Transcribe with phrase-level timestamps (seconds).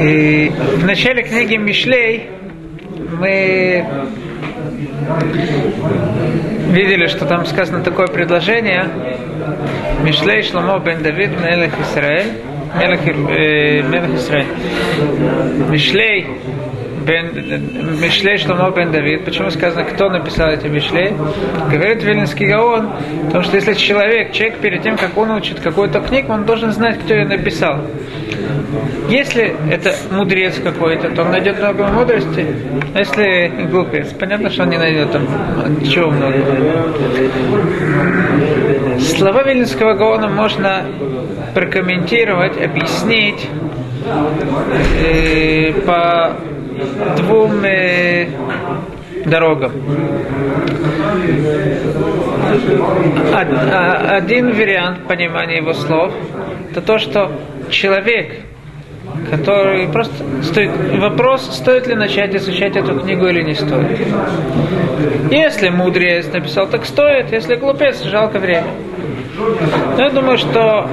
[0.00, 2.30] И в начале книги Мишлей
[3.18, 3.84] мы
[6.68, 8.86] видели, что там сказано такое предложение.
[10.02, 12.32] Мишлей Шломо бен Давид Мелех Исраэль.
[12.78, 14.46] Мелех, э, Мелех Исраэль.
[15.68, 16.26] Мишлей
[17.04, 19.26] бен, Мишлей Шломо бен Давид.
[19.26, 21.12] Почему сказано, кто написал эти Мишлей?
[21.70, 22.90] Говорит Вилинский Гаон,
[23.26, 26.98] потому что если человек, человек перед тем, как он учит какую-то книгу, он должен знать,
[27.00, 27.80] кто ее написал.
[29.08, 32.46] Если это мудрец какой-то, то он найдет много мудрости.
[32.94, 35.26] А если глупец, понятно, что он не найдет там
[35.80, 36.36] ничего много.
[39.00, 40.84] Слова Вильнинского Гаона можно
[41.54, 43.48] прокомментировать, объяснить
[45.04, 46.36] э, по
[47.16, 48.28] двум э,
[49.26, 49.72] дорогам.
[53.32, 56.12] А, один вариант понимания его слов–
[56.70, 57.32] это то, что
[57.70, 58.32] человек,
[59.30, 63.98] который просто стоит вопрос, стоит ли начать изучать эту книгу или не стоит.
[65.30, 68.66] Если мудрец написал, так стоит, если глупец, жалко время.
[69.96, 70.88] Но я думаю, что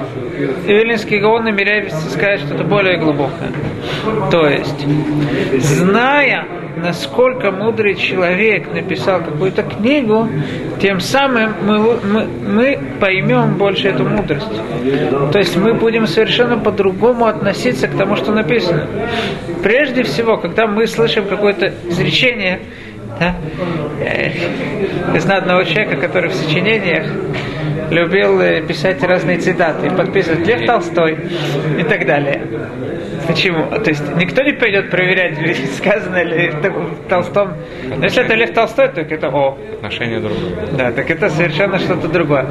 [0.66, 3.52] Вилинский Гаон намеряется сказать что-то более глубокое.
[4.32, 4.86] То есть,
[5.60, 6.46] зная,
[6.78, 10.28] насколько мудрый человек написал какую-то книгу,
[10.82, 14.48] тем самым мы, мы, мы поймем больше эту мудрость.
[15.32, 18.88] То есть мы будем совершенно по-другому относиться к тому, что написано.
[19.64, 22.60] Прежде всего, когда мы слышим какое-то изречение,
[23.20, 23.36] да?
[25.14, 27.08] Я знаю одного человека, который в сочинениях
[27.90, 31.18] любил э, писать разные цитаты, подписывать Лев Толстой
[31.80, 32.42] и так далее.
[33.28, 33.68] Почему?
[33.70, 35.38] То есть никто не пойдет проверять,
[35.76, 37.54] сказано ли в Толстом.
[37.86, 39.58] Но если это Лев Толстой, то это о.
[39.74, 40.68] Отношение другое.
[40.78, 42.46] Да, так это совершенно что-то другое.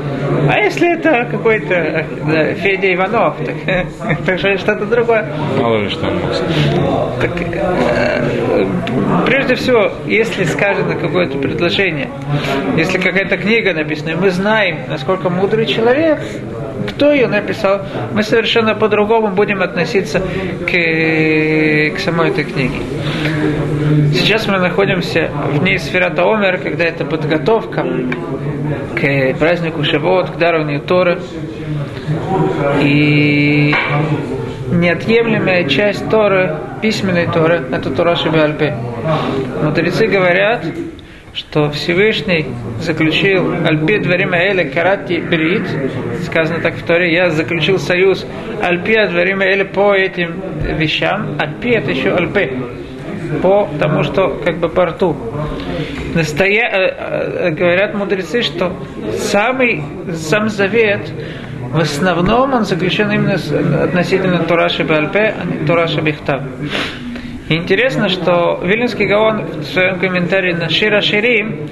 [0.50, 5.26] А если это какой-то да, Федя Иванов, так, так что-то другое.
[5.60, 6.32] Мало ли что он мог
[7.20, 8.66] так, э,
[9.26, 12.10] Прежде всего, если сказано какое-то предложение,
[12.76, 16.20] если какая-то книга написана, и мы знаем, насколько мудрый человек,
[16.88, 17.82] кто ее написал,
[18.12, 22.80] мы совершенно по-другому будем относиться к, к самой этой книге.
[24.12, 27.84] Сейчас мы находимся в дни Сферата Омер, когда это подготовка
[28.94, 31.20] к празднику Шавот, к дарованию Торы.
[32.80, 33.74] И
[34.70, 38.76] неотъемлемая часть Торы, письменной Торы, это Тора Шибальпе.
[39.62, 40.64] Мудрецы говорят,
[41.36, 42.46] что Всевышний
[42.80, 45.68] заключил Альпи Дварима Эля Карати Брит,
[46.24, 48.26] сказано так в Торе, я заключил союз
[48.62, 50.40] Альпи Дварима Эля по этим
[50.78, 52.52] вещам, Альпи это еще Альпи,
[53.42, 55.14] по тому, что как бы по рту.
[56.14, 56.70] Настоя...
[56.72, 58.72] Э, э, говорят мудрецы, что
[59.18, 59.82] самый
[60.14, 61.12] сам завет
[61.70, 63.34] в основном он заключен именно
[63.84, 66.42] относительно Тураши Бальпе, а не Тураши Бихтав.
[67.48, 71.68] Интересно, что Вильнинский Гаон в своем комментарии на Шира Ширим,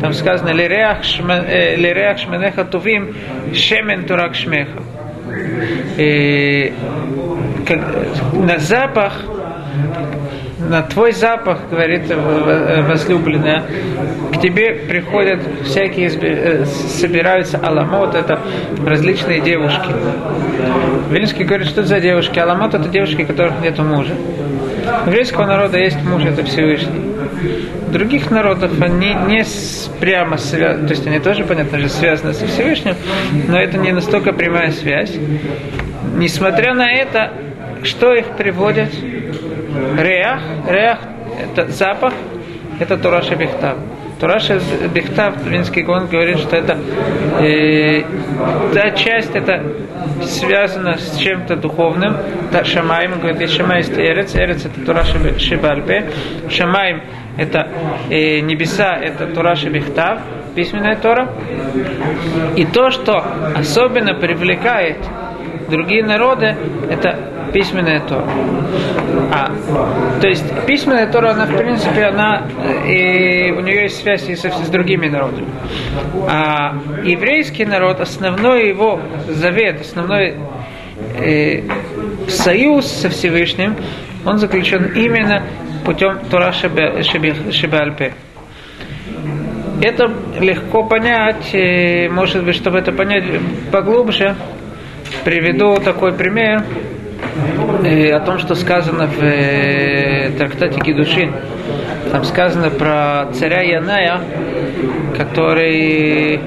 [0.00, 3.14] там сказано «Лиреах э, шменеха тувим
[3.54, 4.82] шемен турак шмеха».
[5.96, 6.74] И
[7.66, 7.80] как,
[8.34, 9.14] на запах
[10.68, 12.02] на твой запах, говорит
[12.88, 13.64] возлюбленная,
[14.32, 18.40] к тебе приходят всякие, э, собираются аламот, это
[18.86, 19.88] различные девушки.
[21.10, 22.38] Вильнинский говорит, что это за девушки?
[22.38, 24.14] Аламот это девушки, которых нет мужа.
[25.06, 27.02] У еврейского народа есть муж, это Всевышний.
[27.88, 29.44] У других народов они не
[30.00, 32.94] прямо связаны, то есть они тоже, понятно же, связаны со Всевышним,
[33.48, 35.12] но это не настолько прямая связь.
[36.16, 37.32] Несмотря на это,
[37.82, 38.90] что их приводит?
[39.98, 40.98] Реах, реах–
[41.42, 42.14] это запах,
[42.78, 43.76] это Тураша Бехтав.
[44.20, 44.60] Тураша
[44.94, 46.78] Бехтав, Винский Гон говорит, что это
[47.40, 48.02] э,
[48.72, 49.62] та часть, это
[50.22, 52.16] связано с чем-то духовным.
[52.52, 56.10] Та, шамаем, говорит, Шамай есть Эрец, Эрец это Тураша Шибальпе.
[56.48, 57.02] Шамаем
[57.36, 57.68] это
[58.10, 60.20] э, небеса, это Тураша Бехтав,
[60.54, 61.32] письменная Тора.
[62.56, 64.98] И то, что особенно привлекает
[65.68, 66.56] другие народы,
[66.90, 68.26] это письменная Тора.
[69.32, 69.52] А,
[70.20, 72.42] то есть письменная Тора, она в принципе, она,
[72.84, 75.46] и у нее есть связь и со, с другими народами.
[76.28, 80.34] А еврейский народ, основной его завет, основной
[81.16, 81.62] э,
[82.28, 83.76] союз со Всевышним,
[84.26, 85.44] он заключен именно
[85.84, 88.14] путем Тора Шебеальпе.
[89.80, 91.54] Это легко понять,
[92.10, 93.24] может быть, чтобы это понять
[93.70, 94.34] поглубже,
[95.24, 96.64] приведу такой пример
[98.12, 101.32] о том, что сказано в э, трактате Гидушин.
[102.12, 104.20] Там сказано про царя Яная,
[105.16, 106.40] который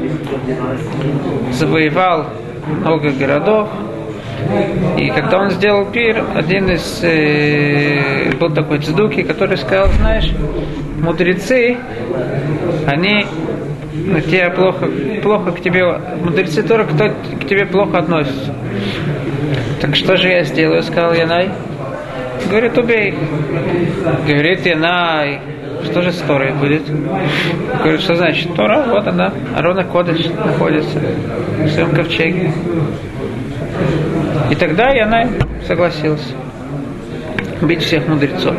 [1.52, 2.28] завоевал
[2.68, 3.70] много городов,
[4.98, 10.32] И когда он сделал пир, один из э, был такой цдуки, который сказал, знаешь,
[11.02, 11.78] мудрецы,
[12.86, 13.26] они
[14.06, 14.88] на тебя плохо,
[15.22, 15.84] плохо к тебе,
[16.24, 18.54] мудрецы Тора кто к тебе плохо относится.
[19.82, 21.52] Так что же я сделаю, сказал Янай.
[22.50, 23.14] Говорит, убей.
[24.26, 25.40] Говорит, Янай,
[25.86, 26.84] что же с Торой будет?
[27.82, 28.86] Говорит, что значит Тора?
[28.88, 31.00] Вот она, Арона Кодыш находится
[31.60, 32.52] в своем ковчеге.
[34.50, 35.28] И тогда Янай
[35.66, 36.34] согласился
[37.62, 38.56] бить всех мудрецов.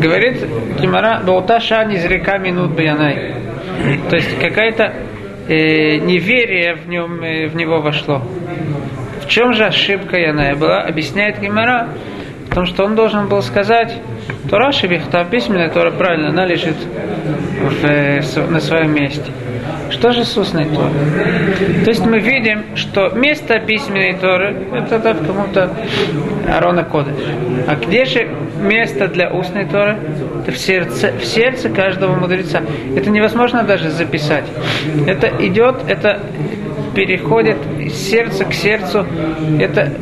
[0.00, 0.46] Говорит
[0.80, 3.34] Кимара, Баута Шани река минут Янай.
[4.08, 4.92] То есть какая-то
[5.48, 8.22] э, неверие в, нем, э, в него вошло.
[9.30, 10.80] Чем же ошибка Яная была?
[10.80, 11.86] Объясняет Гимара,
[12.50, 13.96] в том, что он должен был сказать,
[14.50, 19.30] Тора Шибихта, письменная Тора, правильно, она лежит в, э, на своем месте.
[19.90, 20.90] Что же с устной Торой?
[21.84, 25.76] То есть мы видим, что место письменной Торы это да, в кому-то
[26.48, 27.14] Арона Кодыш.
[27.68, 28.28] А где же
[28.60, 29.96] место для устной Торы?
[30.42, 32.62] Это в сердце, в сердце каждого мудреца.
[32.96, 34.46] Это невозможно даже записать.
[35.06, 36.20] Это идет, это
[36.96, 37.58] переходит
[37.90, 39.06] из сердца к сердцу,
[39.58, 39.92] это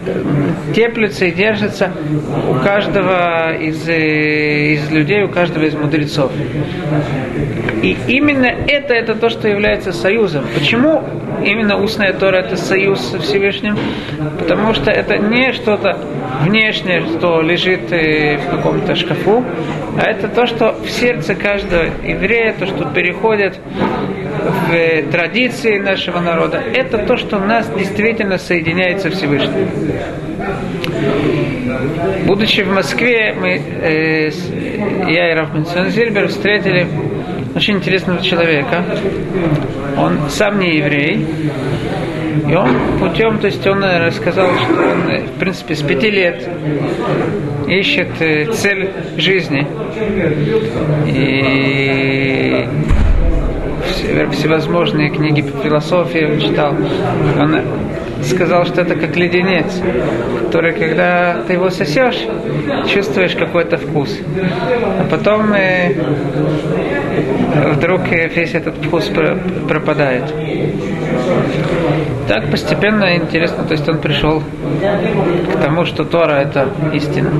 [0.75, 1.90] теплится и держится
[2.50, 6.31] у каждого из, э, из людей, у каждого из мудрецов.
[7.82, 10.44] И именно это, это то, что является союзом.
[10.55, 11.05] Почему
[11.44, 13.76] именно устная Тора это союз со Всевышним?
[14.38, 15.96] Потому что это не что-то
[16.43, 19.44] внешнее, что лежит э, в каком-то шкафу,
[19.96, 23.58] а это то, что в сердце каждого еврея, то, что переходит
[24.49, 29.69] в э, традиции нашего народа, это то, что нас действительно соединяет со Всевышним.
[32.27, 34.31] Будучи в Москве, мы, э,
[35.09, 36.87] я и Рафминсон Зильбер встретили
[37.55, 38.85] очень интересного человека.
[39.97, 41.27] Он сам не еврей.
[42.49, 42.69] И он
[42.99, 46.49] путем, то есть он рассказал, что он, э, в принципе, с пяти лет
[47.67, 49.67] ищет э, цель жизни.
[51.06, 52.67] И
[54.32, 56.75] всевозможные книги по философии он читал.
[57.38, 57.61] Он
[58.23, 59.81] сказал, что это как леденец,
[60.44, 62.26] который, когда ты его сосешь,
[62.88, 64.19] чувствуешь какой-то вкус.
[64.99, 65.94] А потом э,
[67.75, 69.11] вдруг весь этот вкус
[69.69, 70.25] пропадает.
[72.29, 77.31] Так постепенно интересно, то есть он пришел к тому, что Тора это истина.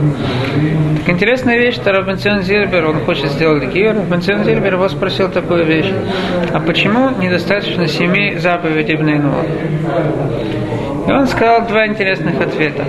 [0.97, 3.95] Так интересная вещь, что Рабенцион Зильбер, он хочет сделать гир.
[3.95, 5.93] Рабенцион Зильбер его спросил такую вещь.
[6.55, 9.45] А почему недостаточно семи заповедей Бнейнула?
[11.07, 12.85] И он сказал два интересных ответа.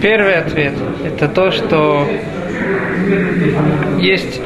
[0.00, 0.74] Первый ответ–
[1.04, 2.06] это то, что
[3.98, 4.40] есть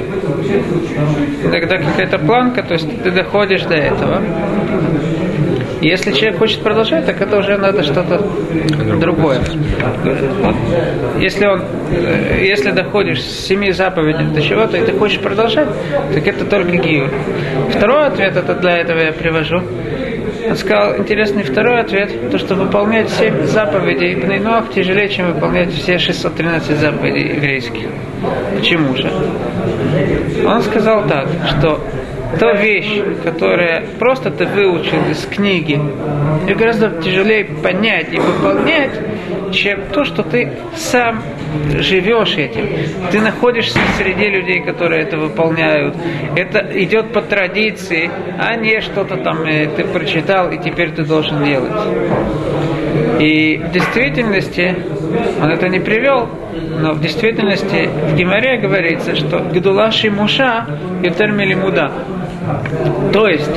[1.44, 4.22] иногда какая-то планка, то есть ты доходишь до этого.
[5.80, 8.18] Если человек хочет продолжать, так это уже надо что-то
[8.98, 9.40] другое.
[11.20, 11.62] Если он,
[12.40, 15.68] если доходишь с семи заповедей до чего-то, и ты хочешь продолжать,
[16.14, 17.10] так это только гиюр.
[17.70, 19.62] Второй ответ, это для этого я привожу.
[20.48, 25.98] Он сказал интересный второй ответ, то что выполнять семь заповедей Бнейнуах тяжелее, чем выполнять все
[25.98, 27.88] 613 заповедей еврейских.
[28.56, 29.10] Почему же?
[30.46, 31.80] Он сказал так, что
[32.38, 35.80] та вещь, которая просто ты выучил из книги,
[36.46, 38.92] ее гораздо тяжелее понять и выполнять,
[39.52, 41.22] чем то, что ты сам
[41.78, 42.68] живешь этим.
[43.10, 45.96] Ты находишься среди людей, которые это выполняют.
[46.34, 51.44] Это идет по традиции, а не что-то там э, ты прочитал и теперь ты должен
[51.44, 51.72] делать.
[53.20, 54.76] И в действительности,
[55.40, 56.28] он это не привел,
[56.80, 60.66] но в действительности в Гимаре говорится, что Гдулаши Муша
[61.02, 61.90] и Термилимуда.
[63.12, 63.50] То есть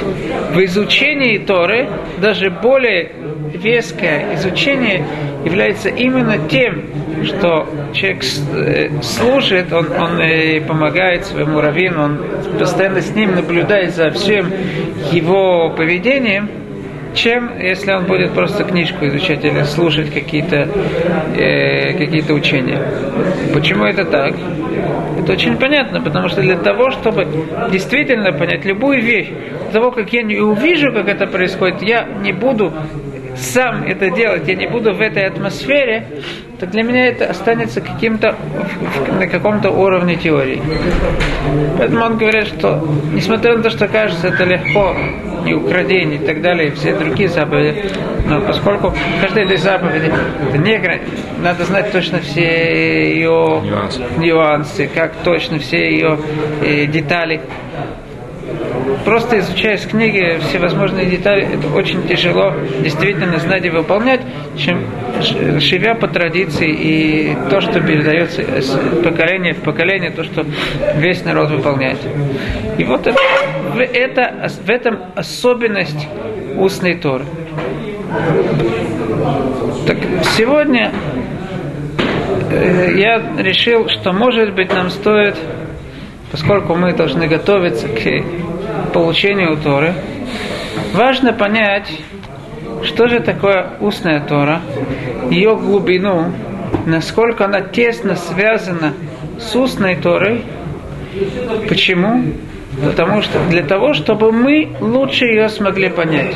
[0.54, 3.12] в изучении Торы даже более
[3.54, 5.06] веское изучение
[5.44, 6.84] является именно тем,
[7.24, 12.20] что человек э, служит, он, он э, помогает своему раввину, он
[12.58, 14.52] постоянно с ним наблюдает за всем
[15.12, 16.50] его поведением,
[17.14, 20.68] чем если он будет просто книжку изучать или слушать какие-то
[21.36, 22.82] э, какие учения.
[23.54, 24.34] Почему это так?
[25.20, 27.28] Это очень понятно, потому что для того, чтобы
[27.72, 29.30] действительно понять любую вещь,
[29.72, 32.74] того, как я не увижу, как это происходит, я не буду
[33.40, 36.06] сам это делать, я не буду в этой атмосфере,
[36.60, 38.36] то для меня это останется каким-то
[39.18, 40.62] на каком-то уровне теории.
[41.78, 44.96] Поэтому он говорит, что несмотря на то, что кажется это легко,
[45.46, 47.92] не укради, и так далее, и все другие заповеди,
[48.28, 50.12] но поскольку каждая из заповедей,
[50.50, 50.80] это не
[51.42, 56.20] надо знать точно все ее нюансы, нюансы как точно все ее
[56.62, 57.42] э, детали,
[59.06, 64.22] просто изучая из книги всевозможные детали, это очень тяжело действительно знать и выполнять,
[64.58, 64.86] чем
[65.60, 68.70] живя по традиции и то, что передается с
[69.04, 70.46] поколения в поколение, то, что
[70.96, 72.00] весь народ выполняет.
[72.78, 73.20] И вот это,
[73.78, 76.08] это, в этом особенность
[76.58, 77.26] устной Торы.
[79.86, 79.98] Так
[80.38, 80.92] сегодня
[82.52, 85.36] э, я решил, что может быть нам стоит,
[86.32, 88.00] поскольку мы должны готовиться к
[88.90, 89.94] получению Торы,
[90.94, 91.92] важно понять,
[92.84, 94.62] что же такое устная Тора,
[95.30, 96.32] ее глубину,
[96.86, 98.94] насколько она тесно связана
[99.40, 100.44] с устной Торой.
[101.68, 102.24] Почему?
[102.84, 106.34] Потому что для того, чтобы мы лучше ее смогли понять.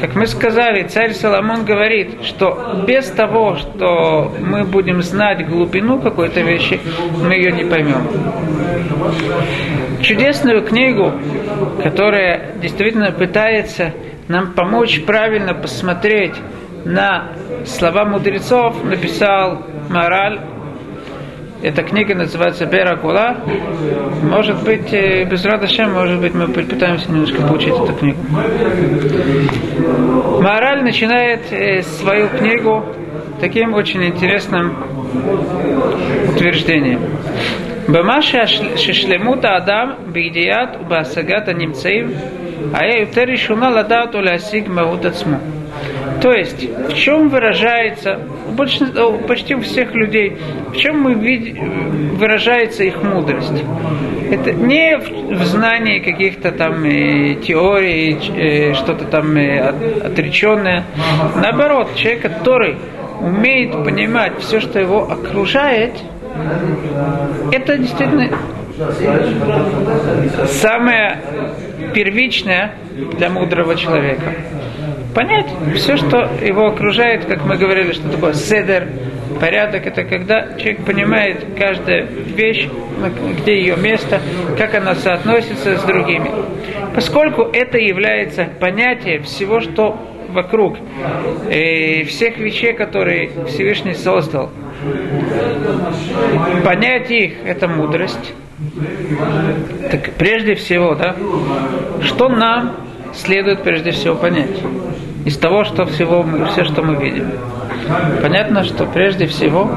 [0.00, 6.40] Как мы сказали, царь Соломон говорит, что без того, что мы будем знать глубину какой-то
[6.40, 6.80] вещи,
[7.22, 8.08] мы ее не поймем.
[10.02, 11.12] Чудесную книгу,
[11.82, 13.92] которая действительно пытается
[14.28, 16.34] нам помочь правильно посмотреть
[16.84, 17.32] на
[17.64, 20.40] слова мудрецов, написал Мораль
[21.62, 23.36] эта книга называется Бера Кула.
[24.22, 28.18] Может быть, э, без радости, может быть, мы попытаемся немножко получить эту книгу.
[30.40, 32.86] Мораль начинает э, свою книгу
[33.40, 34.74] таким очень интересным
[36.34, 37.00] утверждением.
[37.89, 38.21] במה
[38.75, 42.07] ששלמות האדם בידיעת ובהשגת הנמצאים
[42.73, 45.37] היה יותר ראשונה לדעת ולהשיג מהות עצמו.
[46.21, 48.19] То есть, в чем выражается,
[48.49, 50.37] у, большинства, у почти у всех людей,
[50.71, 53.63] в чем мы видим, выражается их мудрость?
[54.31, 60.85] Это не в, в знании каких-то там э, теорий, э, что-то там э, отреченное.
[61.35, 62.77] Наоборот, человек, который
[63.21, 65.91] умеет понимать все, что его окружает,
[67.52, 68.30] это действительно
[70.46, 71.18] самое
[71.94, 72.74] первичное
[73.18, 74.34] для мудрого человека
[75.14, 78.88] понять все, что его окружает, как мы говорили, что такое седер,
[79.40, 82.68] порядок, это когда человек понимает каждую вещь,
[83.40, 84.20] где ее место,
[84.58, 86.30] как она соотносится с другими.
[86.94, 90.76] Поскольку это является понятие всего, что вокруг,
[91.50, 94.50] и всех вещей, которые Всевышний создал,
[96.64, 98.34] понять их– это мудрость.
[99.90, 101.16] Так прежде всего, да,
[102.02, 102.76] что нам
[103.12, 104.60] следует прежде всего понять?
[105.24, 107.30] из того, что всего все, что мы видим.
[108.22, 109.70] Понятно, что прежде всего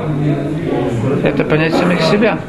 [1.24, 2.40] это понять самих себя.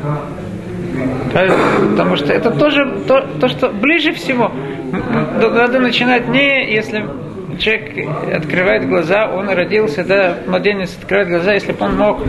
[1.32, 4.52] Потому что это тоже то, то, что ближе всего.
[5.40, 7.04] Надо начинать не если
[7.58, 12.20] человек открывает глаза, он родился, да, младенец открывает глаза, если бы он мог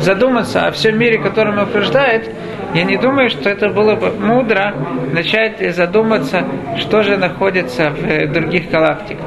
[0.00, 2.30] задуматься о всем мире, который его окружает,
[2.74, 4.74] я не думаю, что это было бы мудро
[5.12, 6.46] начать задуматься,
[6.78, 9.26] что же находится в других галактиках.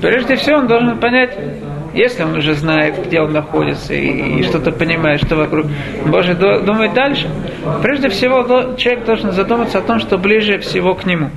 [0.00, 1.38] Прежде всего он должен понять,
[1.94, 5.66] если он уже знает, где он находится и, и что-то понимает, что вокруг,
[6.04, 7.28] он может думать дальше.
[7.82, 8.42] Прежде всего
[8.76, 11.30] человек должен задуматься о том, что ближе всего к нему.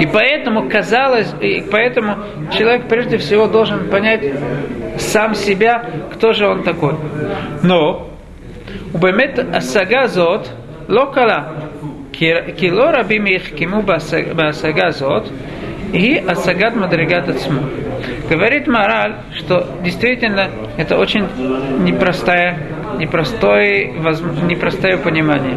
[0.00, 2.16] И поэтому казалось, и поэтому
[2.56, 4.22] человек прежде всего должен понять
[4.98, 5.84] сам себя,
[6.14, 6.94] кто же он такой.
[7.62, 8.10] Но
[8.92, 10.50] у Бемет Асага Зот
[10.88, 11.70] Локала
[12.12, 15.30] Кило Рабим Ихкиму Басага Зот
[15.92, 17.62] и Асагат Мадригат Ацму.
[18.28, 21.26] Говорит мораль, что действительно это очень
[21.80, 22.58] непростое,
[22.98, 23.92] непростое,
[24.48, 25.56] непростое понимание.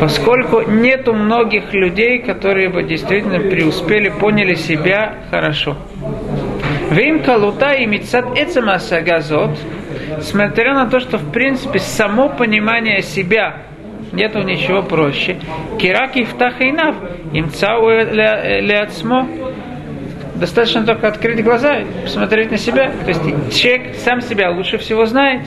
[0.00, 5.76] Поскольку нету многих людей, которые бы действительно преуспели, поняли себя хорошо.
[6.90, 9.58] Вим калута и мицат эцема сагазот,
[10.20, 13.62] смотря на то, что в принципе само понимание себя
[14.12, 15.36] нету ничего проще.
[15.78, 16.96] Кираки в тахайнав,
[17.32, 19.26] им цау леацмо.
[20.38, 22.92] Достаточно только открыть глаза, посмотреть на себя.
[23.04, 23.22] То есть
[23.60, 25.42] человек сам себя лучше всего знает.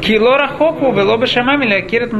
[0.00, 2.12] Килора хоку, велоба шамамиля, кират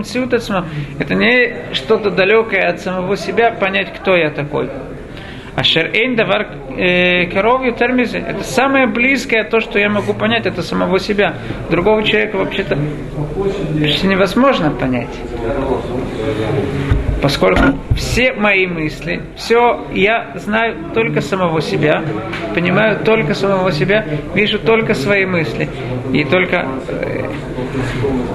[0.98, 4.68] Это не что-то далекое от самого себя, понять, кто я такой.
[5.54, 8.18] А шерейн давар э, коровью термизе.
[8.18, 11.34] Это самое близкое то, что я могу понять, это самого себя.
[11.70, 12.78] Другого человека вообще-то
[13.80, 15.08] почти невозможно понять.
[17.22, 17.62] Поскольку
[17.96, 22.04] все мои мысли, все я знаю только самого себя,
[22.54, 25.68] понимаю только самого себя, вижу только свои мысли.
[26.12, 27.28] И только, э,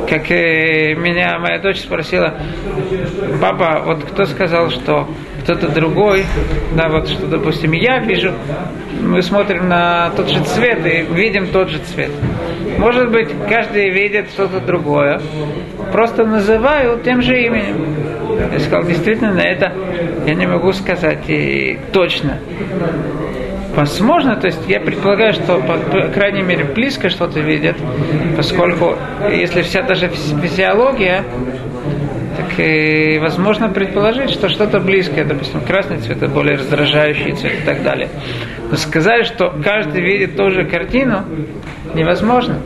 [0.09, 2.33] как э, меня моя дочь спросила,
[3.41, 5.07] папа, вот кто сказал, что
[5.43, 6.25] кто-то другой,
[6.75, 8.33] да, вот что, допустим, я вижу,
[9.01, 12.11] мы смотрим на тот же цвет и видим тот же цвет.
[12.77, 15.21] Может быть, каждый видит что-то другое,
[15.91, 18.02] просто называют тем же именем.
[18.37, 19.73] Я сказал, действительно, на это
[20.25, 22.39] я не могу сказать и точно.
[23.75, 27.75] Возможно, то есть я предполагаю, что по, по крайней мере близко что-то видят,
[28.37, 28.95] поскольку
[29.31, 31.23] если вся даже физиология,
[32.37, 37.65] так и возможно предположить, что что-то близкое, допустим, красный цвет это более раздражающий цвет и
[37.65, 38.09] так далее.
[38.69, 41.23] Но сказать, что каждый видит ту же картину,
[41.95, 42.57] невозможно.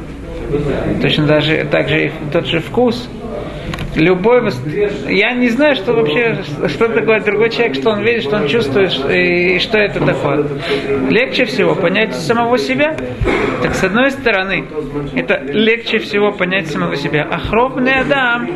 [1.02, 3.10] Точно даже так же и тот же вкус
[3.98, 4.52] любой
[5.08, 6.38] я не знаю, что вообще,
[6.68, 10.46] что такое другой человек, что он видит, что он чувствует, и что это такое.
[11.10, 12.96] Легче всего понять самого себя.
[13.64, 14.66] Так с одной стороны,
[15.16, 17.28] это легче всего понять самого себя.
[17.30, 18.50] Ахробный Адам,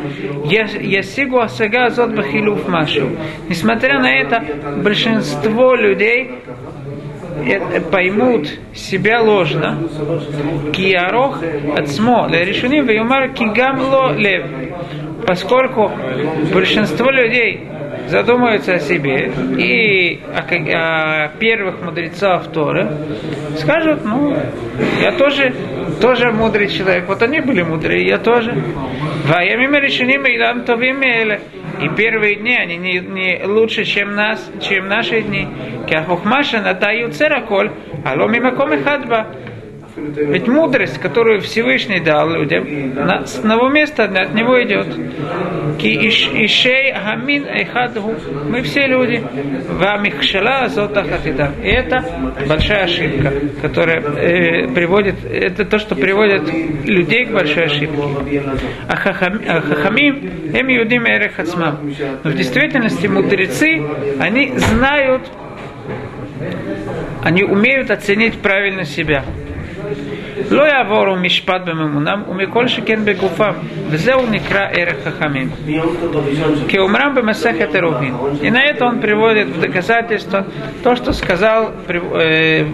[0.44, 3.10] я сигу асага азот бахилуф машу.
[3.48, 4.42] Несмотря на это,
[4.82, 6.30] большинство людей
[7.90, 9.78] поймут себя ложно.
[10.72, 11.42] Киарох
[11.76, 14.46] отсмо решуним веюмар кигам ло лев
[15.26, 15.90] поскольку
[16.52, 17.68] большинство людей
[18.08, 22.88] задумаются о себе и о, о первых мудрецах Торы,
[23.56, 24.36] скажут, ну,
[25.00, 25.54] я тоже,
[26.00, 27.04] тоже мудрый человек.
[27.06, 28.54] Вот они были мудрые, я тоже.
[31.80, 35.48] И первые дни, они не, не лучше, чем, нас, чем наши дни.
[35.88, 37.72] Кяхухмаша натаю цераколь,
[38.04, 39.26] аломи маком и хадба.
[39.96, 44.86] Ведь мудрость, которую Всевышний дал людям, на, с одного места от него идет.
[45.78, 47.46] Ки ишей хамин.
[48.48, 49.22] Мы все люди.
[49.68, 51.52] Вамихшала зотахатида.
[51.62, 52.04] И это
[52.48, 56.42] большая ошибка, которая э, приводит, это то, что приводит
[56.86, 58.42] людей к большой ошибке.
[58.88, 61.38] А хахамим, эм юдим эрех
[62.24, 63.82] Но в действительности мудрецы,
[64.18, 65.30] они знают,
[67.22, 69.24] они умеют оценить правильно себя.
[70.51, 73.53] לא יעבורו משפט בממונם ומכל שכן בגופם
[73.89, 75.49] וזהו некра ערך חכמים
[76.67, 80.45] כאומרם במסכת עירובין и на это он приводит в доказательство
[80.83, 82.65] то, что сказал э,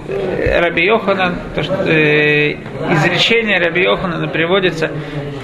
[0.59, 2.55] Раби Йоханан, то, что, э,
[2.91, 4.91] изречение Раби Йоханана приводится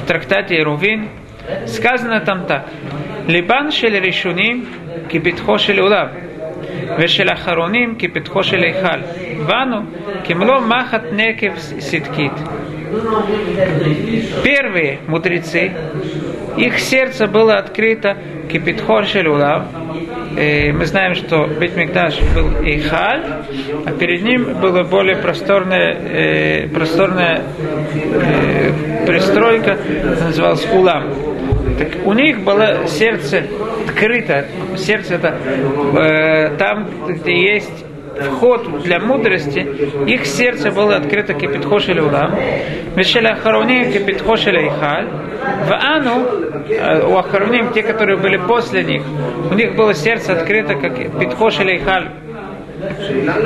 [0.04, 1.10] в трактате Ирувин,
[1.66, 2.66] сказано там так.
[3.28, 4.68] Либан шель решуним
[5.10, 6.10] кипитхо шель улав.
[6.98, 9.00] ושל אחרונים כפתחו של היכל,
[9.46, 9.78] ואנו
[10.24, 12.32] כמלוא מחט некев ситкит.
[14.44, 15.72] Первые мудрецы,
[16.58, 18.18] их сердце было открыто
[18.52, 19.64] кипитхор шелулав.
[20.32, 23.24] Мы знаем, что Бетмикдаш был Ихаль,
[23.86, 27.42] а перед ним была более просторная, э, просторная
[27.94, 28.72] э,
[29.06, 29.78] пристройка,
[30.24, 31.04] называлась Улам.
[31.78, 33.44] Так у них было сердце
[33.95, 34.47] открыто.
[34.77, 35.37] Сердце это
[35.99, 37.85] э, там, где есть
[38.21, 39.61] вход для мудрости,
[40.07, 42.35] их сердце было открыто кипитхош или улам.
[42.97, 45.09] Вешеля ахароним кипитхош или ихаль.
[45.67, 46.27] В Ану,
[46.69, 49.03] э, у ахароним, те, которые были после них,
[49.51, 52.09] у них было сердце открыто как питхош или ихаль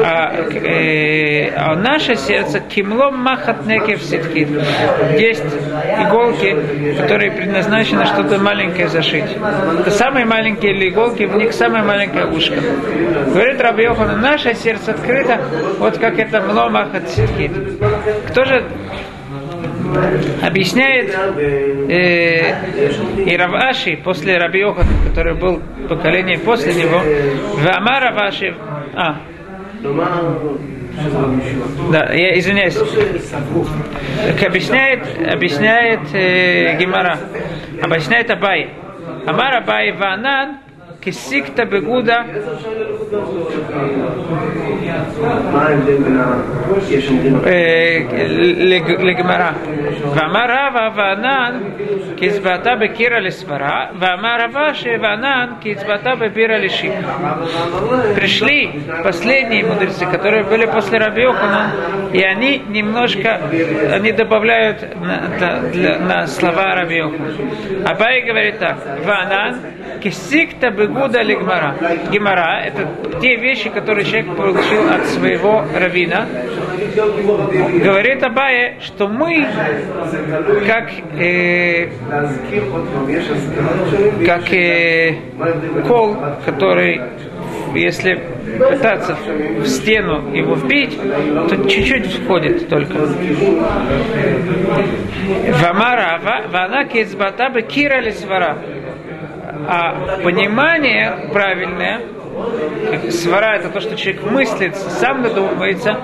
[0.04, 4.48] а, э, а наше сердце кимлом махат некев ситкит.
[5.18, 5.44] Есть
[6.00, 6.56] иголки,
[7.00, 9.36] которые предназначены что-то маленькое зашить.
[9.80, 12.56] Это самые маленькие иголки, в них самое маленькое ушко.
[13.26, 15.40] Говорит Раби Йохана, наше сердце открыто,
[15.78, 17.52] вот как это мло махат ситкит.
[18.28, 18.64] Кто же
[20.42, 21.14] объясняет
[21.88, 27.00] э, и Раваши после Раби Йохана, который был поколение после него,
[27.62, 28.54] Вама Раваши,
[28.94, 29.20] а,
[31.92, 32.74] да, я извиняюсь.
[32.74, 37.18] Так объясняет, объясняет э, Гимара,
[37.80, 38.70] объясняет Абай.
[39.26, 40.58] Амар Абай Ванан
[41.07, 42.21] כסיקתא בגודה
[48.99, 49.51] לגמרא.
[50.15, 51.59] ואמר רבא וענן
[52.17, 56.91] כצבעתה בקירה לסברה, ואמר רבא וענן כצבעתה בבירה לשיק.
[58.15, 58.69] Пришли
[59.03, 61.71] последние мудрецы, которые были после Раби Йохана,
[62.13, 63.39] и они немножко,
[63.91, 65.17] они добавляют на,
[65.71, 67.29] для, на слова Раби Йохана.
[67.85, 69.55] Абай говорит так, Ванан,
[70.01, 71.76] кисикта бы Гуда или Гмара.
[72.10, 72.88] Гемара– это
[73.20, 76.26] те вещи, которые человек получил от своего равина.
[77.84, 79.46] Говорит Абае, что мы,
[80.66, 81.88] как, э,
[84.26, 85.14] как э,
[85.86, 87.00] кол, который,
[87.74, 88.20] если
[88.70, 89.16] пытаться
[89.60, 90.98] в стену его вбить,
[91.48, 92.94] то чуть-чуть входит только.
[95.62, 98.58] Вамара, вана кицбата бы кира свара
[99.70, 102.00] а понимание правильное,
[103.10, 105.96] свара это то, что человек мыслит, сам додумывается,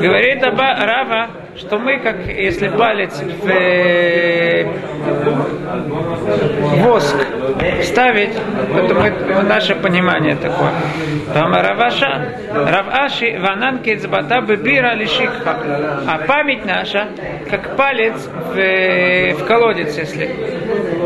[0.00, 4.66] говорит Аба, Рава, что мы, как если палец в э,
[6.82, 7.16] воск
[7.82, 8.30] ставить,
[8.74, 10.72] это мы, наше понимание такое.
[11.34, 15.58] Там Раваша, Раваши, Ванан Кецбата Бебира Лишикха.
[16.06, 17.08] А память наша,
[17.50, 20.30] как палец в, э, в колодец, если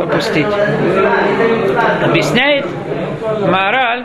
[0.03, 0.47] опустить.
[2.03, 2.67] Объясняет
[3.41, 4.05] Мораль,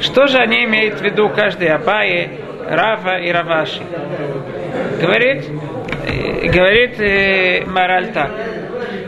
[0.00, 2.30] что же они имеют в виду каждый Абаи,
[2.68, 3.82] Рава и Раваши?
[5.00, 5.48] Говорит,
[6.06, 8.30] э, говорит э, Мораль так.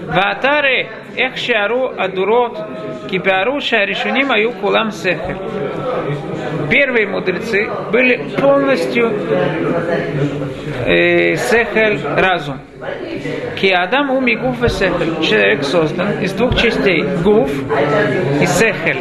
[0.07, 2.59] Ватары эх шару адурот
[3.11, 5.39] кипиару шаришуним аю кулам сехер.
[6.71, 9.13] Первые мудрецы были полностью
[10.87, 12.59] э, сехель разум.
[13.57, 15.23] Ки Адам ум и гуф и сехель.
[15.23, 17.05] Человек создан из двух частей.
[17.23, 17.51] Гуф
[18.41, 19.01] и сехель.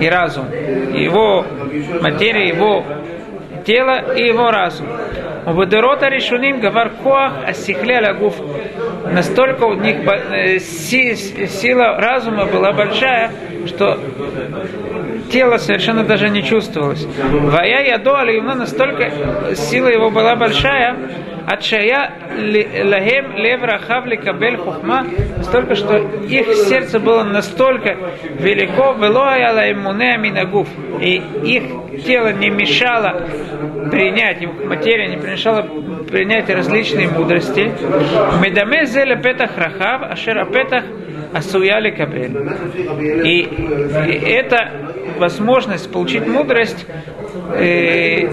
[0.00, 0.46] И разум.
[0.50, 1.44] Его
[2.00, 2.84] материя, его
[3.64, 4.86] тело и его разум.
[5.46, 8.34] У Бадерота решуним гавар коах асихле лагуф.
[9.12, 13.30] Настолько у них э, сила разума была большая,
[13.66, 13.98] что
[15.30, 17.06] тело совершенно даже не чувствовалось.
[17.30, 19.10] Вая ядо алиюна настолько
[19.54, 20.96] сила его была большая,
[21.46, 25.06] от шая лагем лев рахав кабель хухма,
[25.36, 27.96] настолько, что их сердце было настолько
[28.38, 30.68] велико, велоя лаймуне минагуф,
[31.00, 33.28] и их тело не мешало
[33.90, 35.62] принять, материя не мешала
[36.10, 37.72] принять различные мудрости.
[38.42, 40.84] Медаме зеле петах рахав, ашера петах
[41.34, 42.32] асуяли кабель.
[43.26, 43.42] И
[44.30, 44.83] это
[45.18, 46.86] возможность получить мудрость,
[47.54, 48.28] э,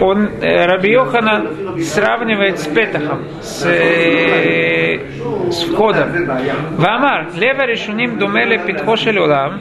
[0.00, 1.46] он, э, Раби Йохана
[1.80, 4.98] сравнивает с Петахом, с, э,
[5.50, 6.08] с входом.
[6.76, 9.60] Вамар, лева решуним думеле питхошель улам.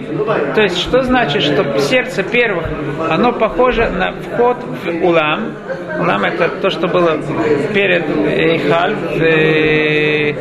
[0.54, 2.65] То есть, что значит, что сердце первых,
[3.10, 5.54] оно похоже на вход в улам.
[6.00, 7.19] Улам это то, что было
[7.74, 10.34] перед Эйхаль в, э,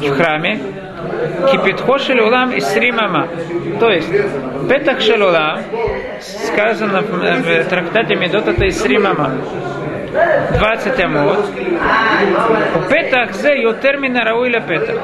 [0.00, 0.83] в храме.
[1.50, 3.28] Кипитхо шелулам и сримама.
[3.80, 4.10] То есть,
[4.68, 5.60] петах шелулам,
[6.20, 9.32] сказано в, трактате Медот, это Исримама.
[10.14, 11.46] 20 амот.
[12.88, 14.96] Петах зе йотер мина рауиля петах.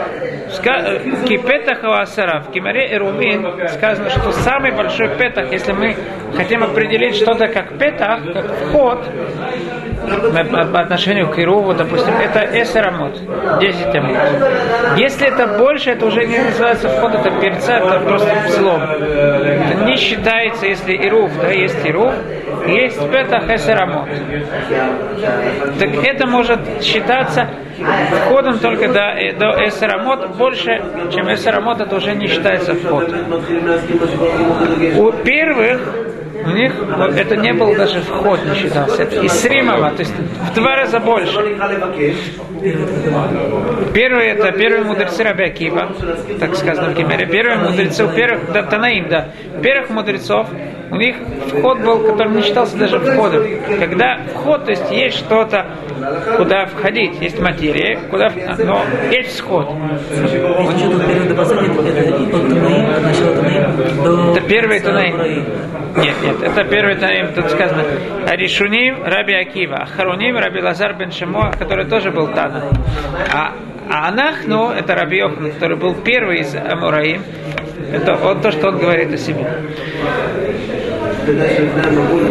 [1.27, 2.41] Ки петах асара.
[2.41, 5.97] В Кимаре Эрумин сказано, что самый большой петах, если мы
[6.37, 9.05] хотим определить что-то как петах, как вход,
[10.73, 13.21] по отношению к Ируву, допустим, это эсерамот,
[13.61, 14.17] 10 амот.
[14.97, 18.83] Если это больше, это уже не называется вход, это перца, это просто слом.
[18.83, 22.15] Это не считается, если Ирув, да, есть Ирув,
[22.67, 24.09] есть петах эсерамот.
[25.79, 27.49] Так это может считаться
[28.27, 30.83] входом только до, до эсерамот, больше,
[31.13, 33.09] чем эсерамот, это уже не считается вход.
[34.97, 36.00] У первых
[36.61, 36.73] них
[37.17, 39.03] это не был даже вход, не считался.
[39.03, 41.39] Это из Римова, то есть в два раза больше.
[43.95, 45.93] Первый это первые мудрецы Раби Акива,
[46.39, 47.27] так сказано в Кемере.
[47.27, 49.29] Первые мудрецы, у первых, да, Танаим, да,
[49.63, 50.49] первых мудрецов,
[50.91, 51.17] у них
[51.49, 53.45] вход был, который не считался даже входом.
[53.79, 55.67] Когда вход, то есть есть что-то,
[56.37, 59.69] куда входить, есть материя, куда, но есть вход.
[64.37, 65.17] Это первый Танаим.
[65.97, 67.85] Нет, нет, это первый Танаим, тут сказано.
[68.27, 72.65] Аришуним Раби Акива, Харуним Раби Лазар бен Шимо, который тоже был Тана.
[73.33, 73.55] А,
[73.89, 77.23] а Анахну, это Раби Йохан, который был первый из Амураим,
[77.93, 79.47] это вот то, что он говорит о себе.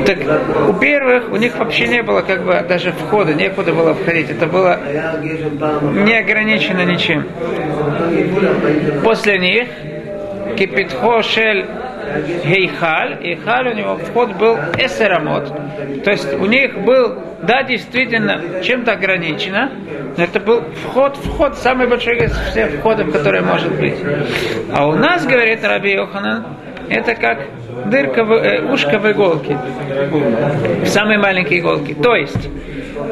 [0.05, 0.17] Так
[0.69, 4.29] у первых у них вообще не было как бы даже входа, некуда было входить.
[4.29, 4.79] Это было
[6.05, 7.25] не ограничено ничем.
[9.03, 9.67] После них
[10.57, 11.65] кипитхо шель
[12.43, 15.53] Гейхаль, и Халь у него вход был эсерамот.
[16.03, 19.71] То есть у них был, да, действительно, чем-то ограничено,
[20.17, 23.95] но это был вход, вход, самый большой из всех входов, который может быть.
[24.73, 26.45] А у нас, говорит Раби Йоханан,
[26.89, 27.39] это как
[27.85, 29.57] дырка в, э, ушко в иголке,
[30.83, 31.95] в самой маленькой иголке.
[31.95, 32.49] То есть,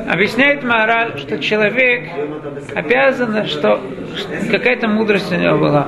[0.09, 2.09] объясняет мораль, что человек
[2.75, 3.81] обязан, что
[4.51, 5.87] какая-то мудрость у него была.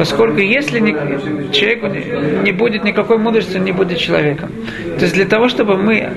[0.00, 0.92] Поскольку если не,
[1.52, 1.88] человеку
[2.42, 4.48] не будет никакой мудрости, он не будет человеком.
[4.96, 6.10] То есть для того, чтобы мы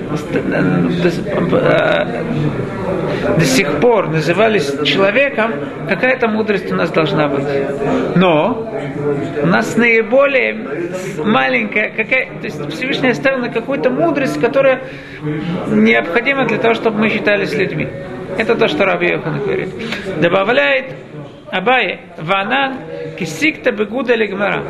[1.02, 1.10] до,
[3.38, 5.52] до сих пор назывались человеком,
[5.86, 7.44] какая-то мудрость у нас должна быть.
[8.16, 8.72] Но
[9.42, 10.56] у нас наиболее
[11.22, 14.80] маленькая, какая, то есть Всевышний оставил на какую-то мудрость, которая
[15.68, 17.86] необходима для того, чтобы мы считались людьми.
[18.38, 19.68] Это то, что Раби Йохан говорит.
[20.22, 20.86] Добавляет
[21.54, 22.78] Абай, Ванан,
[23.16, 24.64] Кисикта Бегуда Лигмара.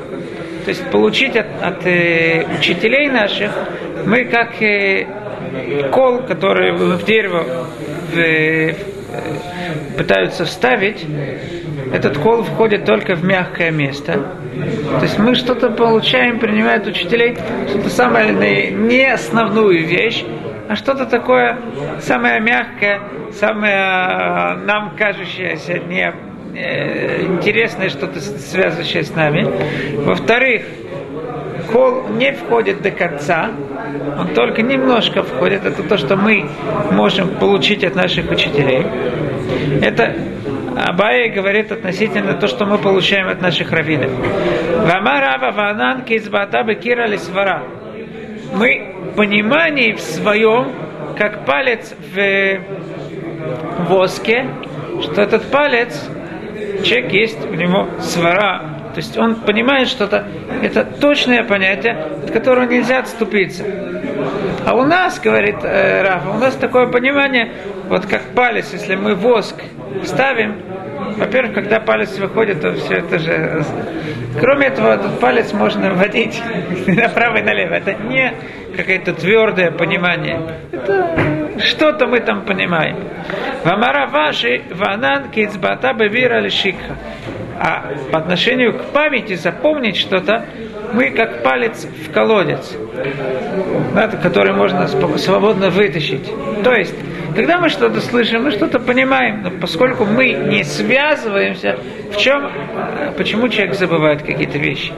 [0.67, 3.53] то есть получить от, от э, учителей наших,
[4.05, 5.07] мы как э,
[5.91, 7.67] кол, который в дерево
[8.13, 8.75] в, э,
[9.97, 11.07] пытаются вставить,
[11.91, 14.23] этот кол входит только в мягкое место.
[14.99, 17.35] То есть мы что-то получаем, принимая от учителей,
[17.71, 20.23] что-то самое не основную вещь,
[20.69, 21.59] а что-то такое
[22.01, 23.01] самое мягкое,
[23.33, 26.13] самое э, нам кажущееся не
[26.55, 29.47] интересное, что-то связывающее с нами.
[30.05, 30.63] Во-вторых,
[31.73, 33.51] кол не входит до конца,
[34.19, 35.65] он только немножко входит.
[35.65, 36.47] Это то, что мы
[36.93, 38.87] можем получить от наших учителей.
[39.83, 40.15] Это
[40.77, 44.11] Абай говорит относительно то, что мы получаем от наших раввинов.
[44.87, 47.63] Вамарава ванан кизбата бекира лисвара.
[48.55, 50.73] Мы понимании в своем,
[51.17, 52.59] как палец в
[53.89, 54.47] воске,
[55.03, 56.09] что этот палец,
[56.85, 60.27] человек есть, у него свара, то есть он понимает что-то,
[60.63, 63.65] это точное понятие, от которого нельзя отступиться.
[64.65, 67.53] А у нас, говорит э, Рафа, у нас такое понимание,
[67.89, 69.57] вот как палец, если мы воск
[70.05, 70.63] ставим,
[71.17, 73.65] во-первых, когда палец выходит, то все это же...
[74.41, 76.41] Кроме этого, этот палец можно вводить
[76.87, 77.75] направо и налево.
[77.75, 78.33] Это не
[78.77, 80.41] какое-то твердое понимание.
[80.73, 82.97] Это что-то мы там понимаем.
[83.65, 86.97] Вамара ваши ванан кицбата бевира лишикха.
[87.59, 90.45] А по отношению к памяти запомнить что-то,
[90.93, 92.77] мы как палец в колодец,
[94.23, 96.31] который можно свободно вытащить.
[96.63, 96.95] То есть,
[97.35, 101.79] когда мы что-то слышим, мы что-то понимаем, но поскольку мы не связываемся,
[102.13, 102.51] в чем,
[103.17, 104.93] почему человек забывает какие-то вещи?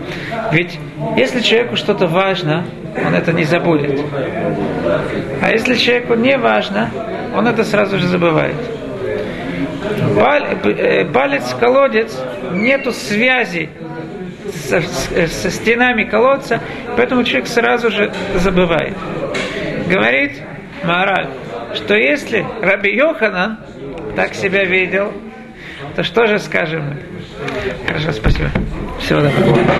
[0.52, 0.78] Ведь
[1.16, 2.66] если человеку что-то важно,
[3.06, 4.00] он это не забудет.
[5.42, 6.90] А если человеку не важно,
[7.34, 8.56] он это сразу же забывает.
[10.16, 12.18] Э, палец, колодец,
[12.52, 13.68] нету связи
[14.68, 16.60] со, со стенами колодца,
[16.96, 18.94] поэтому человек сразу же забывает.
[19.88, 20.42] Говорит
[20.82, 21.28] мораль,
[21.74, 23.58] что если Раби Йоханан
[24.16, 25.12] так себя видел,
[25.94, 26.96] то что же скажем мы?
[27.86, 28.50] Хорошо, спасибо.
[28.98, 29.72] Всего доброго.